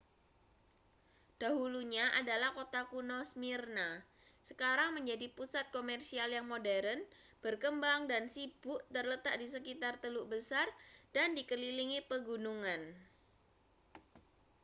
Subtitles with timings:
[1.41, 3.89] dahulunya adalah kota kuno smyrna
[4.49, 6.99] sekarang menjadi pusat komersial yang modern
[7.45, 10.65] berkembang dan sibuk terletak di sekitar teluk besar
[11.15, 12.81] dan dikelilingi pegunungan